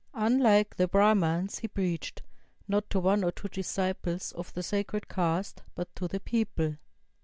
Unlike 0.15 0.77
the 0.77 0.87
Brahmans, 0.87 1.59
he 1.59 1.67
preached, 1.67 2.23
not 2.67 2.89
to 2.89 2.99
one 2.99 3.23
or 3.23 3.31
two 3.31 3.49
disciples 3.49 4.31
of 4.31 4.51
the 4.53 4.63
sacred 4.63 5.07
caste, 5.07 5.61
but 5.75 5.95
to 5.95 6.07
the 6.07 6.19
people. 6.19 6.77